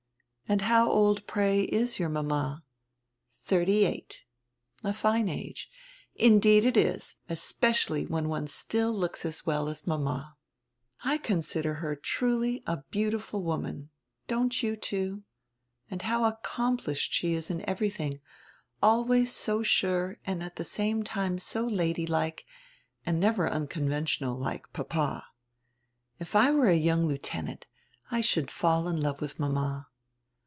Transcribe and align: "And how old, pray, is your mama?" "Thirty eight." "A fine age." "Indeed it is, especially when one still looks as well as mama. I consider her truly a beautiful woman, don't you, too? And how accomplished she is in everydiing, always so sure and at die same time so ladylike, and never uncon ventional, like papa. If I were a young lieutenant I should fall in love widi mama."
"And 0.51 0.63
how 0.63 0.91
old, 0.91 1.25
pray, 1.27 1.61
is 1.61 1.97
your 1.97 2.09
mama?" 2.09 2.65
"Thirty 3.31 3.85
eight." 3.85 4.25
"A 4.83 4.91
fine 4.91 5.29
age." 5.29 5.71
"Indeed 6.15 6.65
it 6.65 6.75
is, 6.75 7.15
especially 7.29 8.05
when 8.05 8.27
one 8.27 8.47
still 8.47 8.91
looks 8.91 9.23
as 9.23 9.45
well 9.45 9.69
as 9.69 9.87
mama. 9.87 10.35
I 11.05 11.19
consider 11.19 11.75
her 11.75 11.95
truly 11.95 12.61
a 12.67 12.83
beautiful 12.91 13.41
woman, 13.43 13.91
don't 14.27 14.61
you, 14.61 14.75
too? 14.75 15.23
And 15.89 16.01
how 16.01 16.25
accomplished 16.25 17.13
she 17.13 17.33
is 17.33 17.49
in 17.49 17.61
everydiing, 17.61 18.19
always 18.83 19.33
so 19.33 19.63
sure 19.63 20.17
and 20.25 20.43
at 20.43 20.57
die 20.57 20.63
same 20.63 21.01
time 21.03 21.39
so 21.39 21.65
ladylike, 21.65 22.43
and 23.05 23.21
never 23.21 23.49
uncon 23.49 23.87
ventional, 23.87 24.37
like 24.37 24.73
papa. 24.73 25.25
If 26.19 26.35
I 26.35 26.51
were 26.51 26.67
a 26.67 26.75
young 26.75 27.07
lieutenant 27.07 27.67
I 28.09 28.19
should 28.19 28.51
fall 28.51 28.89
in 28.89 28.99
love 28.99 29.19
widi 29.19 29.39
mama." 29.39 29.87